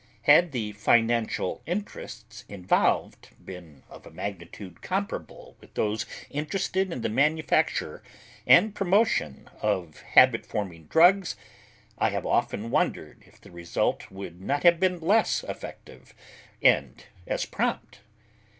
Had 0.23 0.51
the 0.51 0.71
financial 0.71 1.61
interests 1.67 2.43
involved 2.49 3.29
been 3.45 3.83
of 3.87 4.07
a 4.07 4.09
magnitude 4.09 4.81
comparable 4.81 5.55
with 5.61 5.75
those 5.75 6.07
interested 6.31 6.91
in 6.91 7.01
the 7.01 7.07
manufacture 7.07 8.01
and 8.47 8.73
promotion 8.73 9.47
of 9.61 10.01
habit 10.01 10.43
forming 10.43 10.85
drugs, 10.85 11.35
I 11.99 12.09
have 12.09 12.25
often 12.25 12.71
wondered 12.71 13.21
if 13.27 13.39
the 13.39 13.51
result 13.51 14.09
would 14.11 14.41
not 14.41 14.63
have 14.63 14.79
been 14.79 14.99
less 14.99 15.43
effective 15.43 16.15
and 16.63 17.05
as 17.27 17.45
prompt. 17.45 17.99